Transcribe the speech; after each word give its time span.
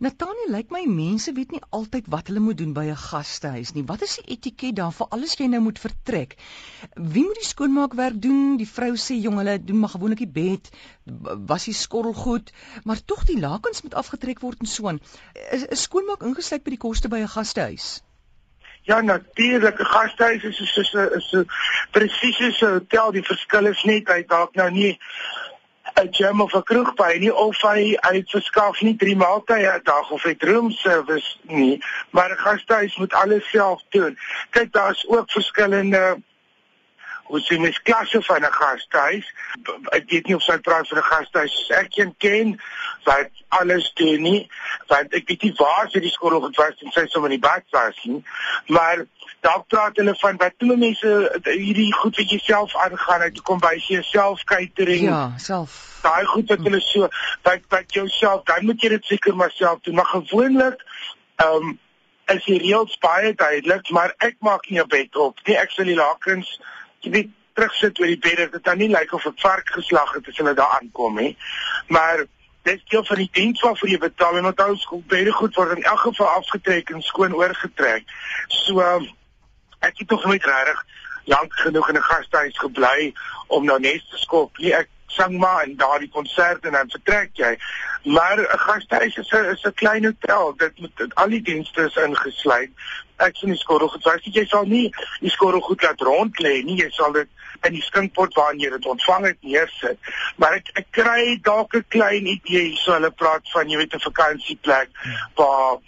Natanie, 0.00 0.46
lyk 0.48 0.70
my 0.72 0.80
mense 0.88 1.28
weet 1.36 1.50
nie 1.52 1.58
altyd 1.76 2.06
wat 2.08 2.30
hulle 2.30 2.40
moet 2.40 2.56
doen 2.56 2.70
by 2.72 2.86
'n 2.88 2.96
gastehuis 2.96 3.74
nie. 3.76 3.82
Wat 3.90 4.00
is 4.06 4.14
die 4.16 4.32
etiket 4.34 4.76
daar 4.78 4.94
vir 4.96 5.10
alles 5.16 5.34
jy 5.36 5.48
nou 5.52 5.60
moet 5.60 5.78
vertrek? 5.78 6.36
Wie 6.96 7.24
moet 7.26 7.36
die 7.36 7.48
skoonmaakwerk 7.48 8.16
doen? 8.22 8.56
Die 8.56 8.68
vrou 8.68 8.94
sê 8.96 9.18
jong, 9.20 9.36
hulle 9.42 9.58
doen 9.64 9.78
maar 9.78 9.92
gewoonlik 9.92 10.24
die 10.24 10.32
bed, 10.40 10.70
was 11.52 11.68
die 11.68 11.76
skottel 11.76 12.14
goed, 12.14 12.52
maar 12.84 13.04
tog 13.04 13.24
die 13.28 13.40
lakens 13.40 13.82
moet 13.82 13.94
afgetrek 13.94 14.40
word 14.40 14.60
en 14.60 14.66
so 14.66 14.88
aan. 14.88 15.00
Is, 15.50 15.66
is 15.66 15.82
skoonmaak 15.82 16.24
ingesluit 16.24 16.64
by 16.64 16.70
die 16.70 16.84
koste 16.86 17.08
by 17.08 17.20
'n 17.20 17.34
gastehuis? 17.36 18.00
Ja 18.88 19.00
natuurlik, 19.00 19.80
'n 19.80 19.84
gastehuis 19.84 20.44
is 20.44 20.72
so 20.72 20.82
so 20.82 21.08
so 21.18 21.44
presies 21.90 22.56
so 22.56 22.66
'n 22.66 22.72
hotel, 22.72 23.12
die 23.12 23.28
verskil 23.32 23.66
is 23.66 23.84
net 23.84 24.08
hy 24.08 24.24
dalk 24.24 24.54
nou 24.54 24.70
nie 24.70 24.98
'n 26.00 26.10
gym 26.10 26.40
of 26.40 26.54
'n 26.54 26.62
kroeg 26.62 26.94
by 26.94 27.12
nie 27.18 27.34
of 27.34 27.60
hy 27.62 27.96
uit 28.00 28.30
verskaf 28.30 28.80
nie 28.80 28.96
drie 28.96 29.16
maaltye 29.16 29.68
'n 29.72 29.84
dag 29.84 30.10
of 30.10 30.22
hy 30.22 30.34
room 30.38 30.70
service 30.70 31.36
nie, 31.42 31.82
maar 32.10 32.30
'n 32.30 32.42
gastehuis 32.44 32.96
moet 32.96 33.12
alles 33.12 33.50
self 33.50 33.82
doen. 33.90 34.18
Kyk, 34.50 34.72
daar's 34.72 35.04
ook 35.08 35.30
verskillende 35.30 36.18
hoe 37.30 37.40
sien 37.40 37.60
mens 37.62 37.82
klasse 37.82 38.22
van 38.22 38.44
'n 38.44 38.52
gastehuis. 38.52 39.26
Ek 39.98 40.10
weet 40.10 40.26
nie 40.26 40.36
of 40.36 40.42
sy 40.42 40.58
praat 40.58 40.88
vir 40.88 40.98
'n 40.98 41.10
gastehuis 41.12 41.70
ek 41.70 41.96
een 41.96 42.14
ken 42.18 42.60
wat 43.04 43.30
alles 43.48 43.90
doen 43.94 44.22
nie. 44.22 44.50
Want 44.86 45.14
ek 45.14 45.28
weet 45.28 45.42
nie 45.42 45.54
waar 45.56 45.88
sy 45.90 46.00
die 46.00 46.10
skool 46.10 46.42
het 46.42 46.56
was 46.56 46.82
en 46.84 46.92
sy 46.92 47.06
so 47.06 47.24
in 47.24 47.36
die 47.36 47.44
bad 47.48 47.64
was 47.70 47.98
nie. 48.04 48.24
Maar 48.66 49.04
dalk 49.40 49.66
praat 49.68 49.96
hulle 49.96 50.14
van 50.14 50.36
wat 50.36 50.52
toe 50.58 50.76
mense 50.76 51.40
hierdie 51.44 51.92
goed 51.94 52.16
wat 52.16 52.30
jy 52.30 52.38
self 52.38 52.76
aangaan 52.76 53.20
uit 53.20 53.42
kom 53.42 53.58
by 53.58 53.76
jouself 53.76 54.44
catering. 54.44 55.06
Ja, 55.08 55.32
self. 55.36 55.78
Daai 56.02 56.24
goed 56.24 56.48
wat 56.48 56.64
hulle 56.66 56.80
so 56.80 57.08
wat 57.42 57.60
wat 57.68 57.94
jouself 57.94 58.42
dan 58.44 58.64
moet 58.64 58.82
jy 58.82 58.88
dit 58.88 59.04
seker 59.04 59.36
maar 59.36 59.54
self 59.54 59.80
doen. 59.80 59.94
Maar 59.94 60.12
gewoonlik 60.16 60.84
ehm 61.36 61.70
um, 61.70 61.78
is 62.30 62.44
die 62.46 62.58
reëls 62.62 62.98
baie 63.02 63.32
duidelik, 63.34 63.88
maar 63.90 64.12
ek 64.18 64.36
maak 64.38 64.68
nie 64.70 64.78
'n 64.80 64.88
bed 64.88 65.16
op 65.16 65.38
nie. 65.46 65.56
Ek 65.56 65.70
sal 65.70 65.84
die 65.84 65.98
lakens 65.98 66.60
jy 67.00 67.10
weet 67.10 67.30
terugsit 67.54 68.00
oor 68.00 68.06
die 68.06 68.18
bed 68.18 68.52
dit 68.52 68.64
dan 68.64 68.78
nie 68.78 68.88
lyk 68.88 69.12
of 69.12 69.26
'n 69.26 69.36
vark 69.36 69.68
geslag 69.68 70.12
het 70.14 70.28
as 70.28 70.36
hulle 70.36 70.54
daar 70.54 70.78
aankom 70.80 71.18
hè 71.18 71.36
maar 71.88 72.26
dis 72.62 72.84
deel 72.88 73.04
van 73.04 73.16
die 73.16 73.28
diens 73.32 73.60
waarvoor 73.60 73.88
jy 73.88 73.98
betaal 73.98 74.36
en 74.36 74.48
onthou 74.50 74.76
skool 74.76 75.02
baie 75.08 75.32
goed 75.32 75.56
word 75.56 75.76
in 75.76 75.86
elk 75.88 76.02
geval 76.06 76.28
afgetrek 76.40 76.90
en 76.90 77.02
skoon 77.02 77.34
oorgetrek. 77.34 78.04
So 78.48 78.84
ek 79.80 80.02
het 80.02 80.08
tog 80.08 80.24
nooit 80.24 80.44
regtig 80.44 80.84
lank 81.30 81.54
genoeg 81.64 81.88
in 81.88 81.96
'n 81.96 82.08
gastehuis 82.10 82.58
gebly 82.58 83.12
om 83.46 83.64
nou 83.64 83.78
net 83.80 84.02
te 84.10 84.18
skop 84.18 84.58
nie. 84.58 84.74
Ek 84.74 84.88
sang 85.16 85.38
maar 85.38 85.62
en 85.64 85.76
daardie 85.76 86.10
konsert 86.10 86.64
en 86.64 86.72
dan 86.78 86.90
vertrek 86.90 87.30
jy. 87.32 87.52
Maar 88.04 88.38
'n 88.38 88.58
gastehuis 88.58 89.16
is 89.16 89.30
'n 89.30 89.50
is 89.52 89.64
'n 89.64 89.74
klein 89.74 90.04
hotel. 90.04 90.54
Dit 90.56 90.78
moet 90.80 91.14
al 91.14 91.28
die 91.28 91.42
dienste 91.42 91.84
is 91.84 91.96
ingesluit. 91.96 92.70
Ek 93.16 93.36
sien 93.36 93.50
die 93.50 93.58
skorrel 93.58 93.88
goed. 93.88 94.04
Wys 94.04 94.24
jy 94.24 94.46
sal 94.46 94.64
nie 94.64 94.94
die 95.20 95.30
skorrel 95.30 95.60
goed 95.60 95.82
laat 95.82 96.00
rond 96.00 96.40
lê 96.40 96.62
nie. 96.64 96.76
Jy 96.76 96.90
sal 96.90 97.12
dit 97.12 97.28
in 97.62 97.72
die 97.72 97.82
skinkpot 97.82 98.34
waarin 98.34 98.60
jy 98.60 98.70
dit 98.70 98.86
ontvang 98.86 99.26
het 99.26 99.42
neersit. 99.42 99.98
Maar 100.36 100.52
ek 100.52 100.70
ek 100.74 100.86
kry 100.90 101.38
dalk 101.42 101.74
'n 101.74 101.84
klein 101.88 102.26
idee 102.26 102.64
hier 102.70 102.76
so 102.76 102.92
hulle 102.92 103.10
praat 103.10 103.50
van 103.52 103.68
jy 103.68 103.76
weet 103.76 103.94
'n 103.94 104.06
vakansieplek 104.08 104.88
waar 105.34 105.78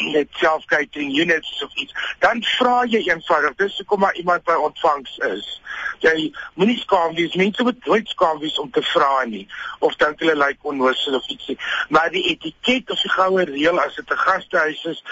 net 0.00 0.28
self-catering 0.30 1.12
units 1.16 1.62
of 1.62 1.74
iets, 1.74 1.92
dan 2.18 2.42
vra 2.42 2.82
jy 2.90 3.02
eenvoudig, 3.08 3.54
dis 3.56 3.76
hoekom 3.76 4.00
maar 4.04 4.16
iemand 4.20 4.44
by 4.44 4.56
ontvangs 4.58 5.18
is. 5.30 5.60
Jy 6.02 6.32
moenie 6.58 6.78
skaam 6.80 7.14
wees, 7.14 7.34
mense 7.38 7.62
moet 7.62 7.86
nooit 7.86 8.08
skaam 8.08 8.38
wees 8.42 8.58
om 8.58 8.70
te 8.70 8.82
vra 8.92 9.24
nie 9.30 9.46
of 9.84 9.96
dink 10.00 10.20
hulle 10.22 10.34
lyk 10.34 10.54
like 10.54 10.68
onnoosel 10.70 11.16
of 11.18 11.28
ietsie. 11.32 11.56
Maar 11.94 12.10
die 12.14 12.24
etiket 12.32 12.90
of 12.90 13.00
die 13.02 13.12
goue 13.14 13.46
reël 13.50 13.80
as 13.80 13.94
dit 13.94 14.10
'n 14.10 14.22
gastehuis 14.26 14.84
is 14.92 15.02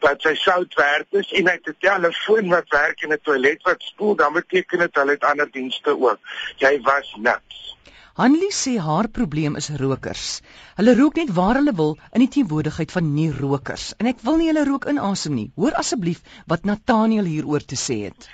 wat 0.00 0.22
sy 0.22 0.34
sout 0.34 0.74
werd 0.74 1.06
is 1.22 1.32
en 1.32 1.46
hy 1.46 1.56
het 1.58 1.68
'n 1.68 1.76
telefoon 1.80 2.48
wat 2.48 2.68
werk 2.68 3.02
en 3.02 3.12
'n 3.12 3.20
toilet 3.22 3.62
wat 3.62 3.82
spoel, 3.82 4.14
dan 4.16 4.32
beteken 4.32 4.78
dit 4.78 4.94
hulle 4.94 5.10
het 5.10 5.24
ander 5.24 5.50
dienste 5.50 5.90
ook. 6.00 6.18
Jy 6.56 6.80
was 6.80 7.14
niks. 7.16 7.76
Hanlie 8.18 8.50
sê 8.50 8.72
haar 8.82 9.06
probleem 9.08 9.56
is 9.56 9.68
rokers. 9.78 10.40
Hulle 10.76 10.94
rook 10.98 11.14
net 11.14 11.28
waar 11.34 11.54
hulle 11.54 11.74
wil 11.80 11.92
in 12.12 12.24
die 12.24 12.30
teenwoordigheid 12.36 12.90
van 12.90 13.12
nie 13.14 13.28
rokers 13.30 13.92
en 13.98 14.08
ek 14.10 14.24
wil 14.26 14.40
nie 14.40 14.48
hulle 14.50 14.64
rook 14.66 14.88
inasem 14.90 15.36
nie. 15.38 15.50
Hoor 15.54 15.76
asseblief 15.78 16.24
wat 16.50 16.66
Nathaniel 16.66 17.28
hieroor 17.30 17.62
te 17.62 17.78
sê 17.78 18.00
het. 18.08 18.26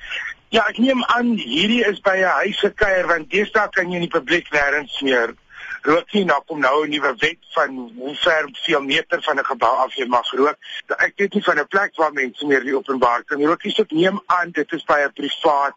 Ja, 0.55 0.63
ek 0.65 0.79
neem 0.81 1.03
aan 1.13 1.35
hierdie 1.37 1.83
is 1.85 2.01
by 2.01 2.17
'n 2.17 2.39
huisgekeier 2.47 3.09
want 3.11 3.29
deesdae 3.31 3.69
kan 3.77 3.91
jy 3.91 4.01
in 4.01 4.07
die 4.09 4.15
publiek 4.19 4.49
nêrens 4.55 4.97
meer 5.03 5.35
rook 5.83 6.15
nie. 6.15 6.25
Nou 6.25 6.41
kom 6.47 6.61
nou 6.61 6.85
'n 6.85 6.91
nuwe 6.91 7.13
wet 7.21 7.43
van 7.55 7.77
hoe 7.99 8.15
ver 8.23 8.49
veel 8.65 8.81
meter 8.81 9.23
van 9.23 9.39
'n 9.39 9.45
gebou 9.45 9.75
af 9.85 9.95
jy 9.95 10.07
mag 10.07 10.31
rook. 10.33 10.57
Ek 10.99 11.13
weet 11.17 11.35
nie 11.35 11.43
van 11.43 11.59
'n 11.59 11.69
plek 11.69 11.93
waar 11.97 12.13
mense 12.13 12.47
meer 12.47 12.65
die 12.65 12.77
openbaar 12.77 13.25
kan 13.25 13.45
rook 13.45 13.65
nie. 13.65 13.75
Ek 13.77 13.91
neem 13.91 14.21
aan 14.27 14.51
dit 14.51 14.73
is 14.73 14.85
by 14.85 15.01
'n 15.05 15.13
privaat 15.13 15.77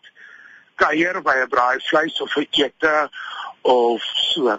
kuier 0.75 1.21
by 1.21 1.35
'n 1.43 1.49
braaivleis 1.49 2.21
of 2.21 2.37
'n 2.37 2.47
ete 2.51 3.09
of 3.61 4.01
so. 4.01 4.57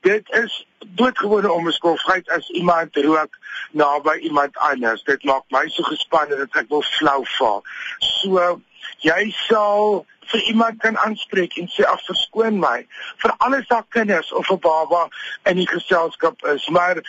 Dit 0.00 0.30
is 0.30 0.66
doodgewone 0.78 1.52
onbeskofheid 1.52 2.28
as 2.28 2.48
iemand 2.48 2.96
rook 2.96 3.38
naby 3.70 4.18
iemand 4.28 4.56
anders. 4.56 5.02
Dit 5.02 5.24
maak 5.24 5.44
my 5.48 5.68
so 5.68 5.82
gespanne 5.82 6.36
dat 6.36 6.60
ek 6.62 6.68
wil 6.68 6.82
flou 6.82 7.22
val. 7.38 7.62
So 7.98 8.60
jy 9.04 9.30
sal 9.46 10.04
vir 10.32 10.42
iemand 10.50 10.80
kan 10.80 10.96
aanspreek 10.98 11.56
en 11.60 11.68
sê 11.72 11.86
ag 11.88 12.02
verskoon 12.06 12.58
my 12.60 12.78
vir 13.22 13.34
alles 13.46 13.66
daar 13.68 13.86
kinders 13.96 14.32
of 14.32 14.50
'n 14.50 14.60
baba 14.66 15.08
in 15.50 15.56
die 15.56 15.68
geselskap 15.68 16.44
is 16.54 16.68
maar 16.68 16.96
'n 16.96 17.04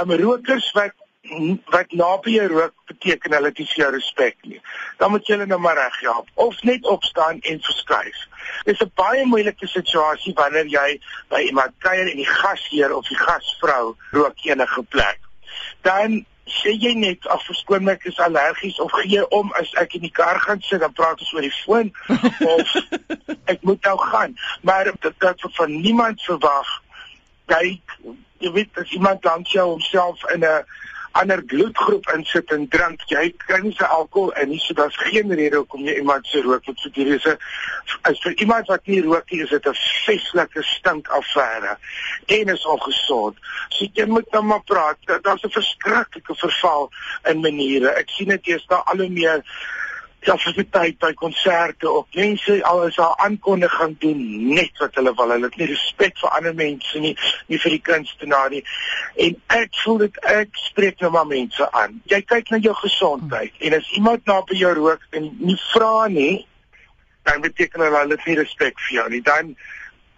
um, 0.00 0.12
rokers 0.20 0.70
wat 0.72 0.94
wat 1.72 1.86
jou 1.88 2.46
rook 2.46 2.74
beteken 2.86 3.32
hulle 3.32 3.48
het 3.48 3.58
nie 3.58 3.66
vir 3.66 3.80
jou 3.82 3.90
respek 3.94 4.36
nie. 4.42 4.60
Dan 4.98 5.10
moet 5.10 5.26
jy 5.26 5.36
hulle 5.36 5.46
nou 5.48 5.60
maar 5.60 5.78
reghelp 5.78 6.28
of 6.34 6.60
net 6.62 6.84
opstaan 6.84 7.40
en 7.40 7.62
verskuif. 7.64 8.18
Dit 8.64 8.74
is 8.74 8.86
'n 8.86 8.92
baie 8.94 9.24
moeilike 9.24 9.66
situasie 9.66 10.34
wanneer 10.34 10.66
jy 10.66 11.00
by 11.28 11.40
iemand 11.40 11.72
kuier 11.78 12.10
en 12.10 12.16
die 12.16 12.28
gasheer 12.28 12.94
of 12.94 13.08
die 13.08 13.18
gasvrou 13.18 13.96
rook 14.10 14.44
enige 14.44 14.82
plek. 14.82 15.20
Dan 15.80 16.26
sê 16.44 16.76
jy 16.76 16.92
net 16.94 17.26
af 17.26 17.44
verskoon 17.44 17.84
my 17.84 17.92
ek 17.92 18.04
is 18.04 18.18
allergies 18.18 18.78
of 18.80 18.92
gee 18.92 19.28
om 19.30 19.52
as 19.52 19.72
ek 19.74 19.94
in 19.94 20.00
die 20.00 20.12
kar 20.12 20.40
gaan 20.40 20.60
sit 20.60 20.80
dan 20.80 20.92
praat 20.92 21.20
ons 21.20 21.32
oor 21.32 21.40
die 21.40 21.60
foon 21.64 21.92
of 22.54 22.76
ek 23.44 23.62
moet 23.62 23.84
nou 23.84 23.98
gaan. 23.98 24.36
Maar 24.60 24.84
dit 24.84 25.12
dat 25.18 25.40
van 25.40 25.80
niemand 25.80 26.22
verwag 26.22 26.82
kyk 27.46 27.96
jy 28.44 28.52
weet 28.52 28.78
as 28.78 28.92
iemand 28.92 29.24
langs 29.24 29.52
jou 29.52 29.68
homself 29.68 30.20
in 30.34 30.44
'n 30.44 30.64
ander 31.20 31.42
bloedgroep 31.50 32.08
insit 32.14 32.50
en 32.54 32.64
drink, 32.68 33.04
jy 33.10 33.28
kry 33.46 33.60
nie 33.62 33.74
se 33.78 33.86
alkohol 33.86 34.32
in 34.42 34.50
nie, 34.50 34.60
so 34.62 34.74
daar's 34.74 34.96
geen 34.98 35.30
rede 35.30 35.60
hoekom 35.60 35.84
jy 35.86 35.94
iemand 36.00 36.26
se 36.26 36.42
rook 36.42 36.66
moet 36.66 36.82
hierdie 36.88 37.18
is 37.20 37.28
is 38.10 38.22
vir 38.24 38.34
iemand 38.42 38.70
wat 38.72 38.90
nie 38.90 39.00
rook 39.04 39.30
nie, 39.30 39.42
is 39.44 39.52
dit 39.54 39.68
'n 39.68 39.76
veslike 40.06 40.62
stink 40.62 41.08
affære 41.18 41.76
en 42.26 42.48
is 42.56 42.66
ongesond. 42.66 43.38
So 43.68 43.86
jy 43.92 44.06
moet 44.06 44.30
nou 44.32 44.42
maar 44.42 44.64
praat. 44.64 44.98
Daar's 45.22 45.44
'n 45.44 45.54
verskriklike 45.60 46.34
verval 46.34 46.90
in 47.30 47.40
maniere. 47.40 47.94
Ek 47.94 48.08
sien 48.10 48.28
dit 48.28 48.46
eers 48.46 48.66
daar 48.66 48.82
al 48.82 48.98
hoe 48.98 49.08
meer 49.08 49.44
vir 50.24 50.54
die 50.56 50.66
tyd 50.72 50.98
by 51.02 51.12
konserte 51.20 51.90
op 51.90 52.16
mense 52.16 52.56
al 52.64 52.86
is 52.86 52.96
daar 52.96 53.14
aankondiging 53.24 53.96
doen 54.00 54.22
net 54.54 54.78
wat 54.80 54.94
hulle 54.94 55.12
wil. 55.14 55.34
Hulle 55.34 55.50
het 55.50 55.58
nie 55.60 55.68
respek 55.68 56.16
vir 56.20 56.36
ander 56.38 56.54
mense 56.54 57.00
nie 57.00 57.12
nie 57.48 57.58
vir 57.58 57.76
die 57.76 57.82
kunstenaar 57.90 58.50
nie. 58.50 58.62
En 59.26 59.36
ek 59.58 59.76
voel 59.82 59.98
dit 60.06 60.18
ek 60.32 60.56
spreek 60.64 61.04
nou 61.04 61.12
maar 61.16 61.28
mense 61.28 61.68
aan. 61.72 62.00
Jy 62.10 62.22
kyk 62.22 62.50
na 62.50 62.62
jou 62.64 62.74
gesondheid 62.80 63.52
en 63.60 63.78
as 63.78 63.92
iemand 63.98 64.26
na 64.26 64.40
by 64.48 64.56
jou 64.58 64.72
rook 64.80 65.04
en 65.12 65.30
nie 65.40 65.58
vra 65.72 66.08
nie 66.08 66.46
dan 67.24 67.40
beteken 67.40 67.80
hulle 67.80 68.00
hulle 68.02 68.16
het 68.18 68.26
nie 68.28 68.40
respek 68.40 68.80
vir 68.88 68.96
jou 68.98 69.06
nie. 69.12 69.22
Dan 69.24 69.54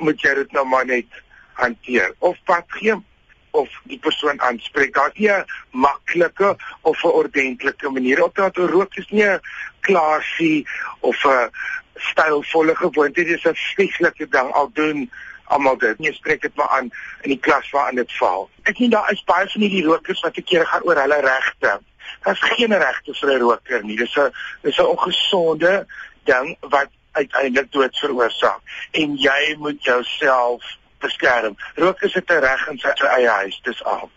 moet 0.02 0.22
jy 0.22 0.34
dit 0.42 0.56
nou 0.56 0.64
maar 0.68 0.86
net 0.86 1.20
hanteer. 1.58 2.14
Of 2.18 2.38
wat 2.46 2.66
gee 2.78 2.96
of 3.56 3.68
die 3.90 3.98
persoon 3.98 4.40
aanspreek. 4.40 4.94
Daar's 4.94 5.18
nie 5.18 5.30
'n 5.30 5.44
maklike 5.70 6.56
of 6.82 7.04
'n 7.04 7.16
ordentlike 7.20 7.88
manier 7.90 8.22
op 8.22 8.34
dat 8.34 8.56
rook 8.56 8.96
is 8.96 9.08
nie 9.10 9.24
'n 9.24 9.40
klasie 9.80 10.66
of 11.00 11.24
'n 11.24 11.50
stylvolle 11.94 12.76
gewoonte. 12.76 13.24
Dit 13.24 13.38
is 13.38 13.44
'n 13.44 13.54
spesifieke 13.54 14.28
ding 14.28 14.52
al 14.52 14.70
doen 14.72 15.10
almal 15.44 15.78
dit. 15.78 15.96
Jy 15.98 16.12
spreek 16.12 16.42
dit 16.42 16.54
maar 16.54 16.68
aan 16.68 16.90
in 17.22 17.30
die 17.34 17.38
klas 17.38 17.70
waarin 17.70 17.96
dit 17.96 18.12
val. 18.18 18.48
Ek 18.62 18.76
sien 18.76 18.90
daar 18.90 19.12
is 19.12 19.24
baie 19.24 19.48
van 19.48 19.60
hierdie 19.60 19.84
rokers 19.84 20.20
wat 20.20 20.36
'n 20.36 20.42
keer 20.42 20.66
gaan 20.66 20.82
oor 20.82 21.00
hulle 21.00 21.20
regte. 21.20 21.80
Daar's 22.22 22.40
geen 22.40 22.78
regte 22.78 23.14
vir 23.14 23.30
'n 23.32 23.40
roker 23.40 23.84
nie. 23.84 23.96
Dis 23.96 24.16
'n 24.16 24.32
dis 24.62 24.78
'n 24.78 24.90
ongesonde 24.94 25.86
ding 26.24 26.56
wat 26.60 26.90
uiteindelik 27.12 27.72
dood 27.72 27.98
veroorsaak 27.98 28.60
en 28.90 29.16
jy 29.16 29.56
moet 29.58 29.84
jouself 29.84 30.64
beskerm. 31.00 31.56
Rook 31.74 32.02
is 32.02 32.16
'n 32.16 32.40
reg 32.40 32.66
in 32.68 32.78
sy 32.78 32.92
eie 33.06 33.28
huis, 33.28 33.60
dis 33.62 33.82
al. 33.84 34.10